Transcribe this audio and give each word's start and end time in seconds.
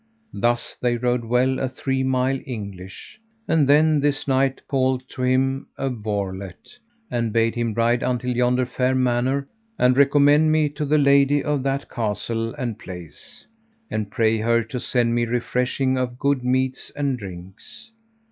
Thus 0.33 0.79
they 0.81 0.97
rode 0.97 1.23
well 1.23 1.59
a 1.59 1.69
three 1.69 2.01
mile 2.01 2.39
English, 2.47 3.19
and 3.47 3.67
then 3.67 3.99
this 3.99 4.27
knight 4.27 4.67
called 4.67 5.07
to 5.09 5.21
him 5.21 5.67
a 5.77 5.91
varlet, 5.91 6.79
and 7.11 7.31
bade 7.31 7.53
him 7.53 7.75
ride 7.75 8.01
until 8.01 8.35
yonder 8.35 8.65
fair 8.65 8.95
manor, 8.95 9.47
and 9.77 9.95
recommend 9.95 10.51
me 10.51 10.69
to 10.69 10.85
the 10.85 10.97
lady 10.97 11.43
of 11.43 11.61
that 11.61 11.87
castle 11.87 12.55
and 12.55 12.79
place, 12.79 13.45
and 13.91 14.09
pray 14.09 14.39
her 14.39 14.63
to 14.63 14.79
send 14.79 15.13
me 15.13 15.25
refreshing 15.25 15.99
of 15.99 16.17
good 16.17 16.43
meats 16.43 16.91
and 16.95 17.19
drinks. 17.19 17.91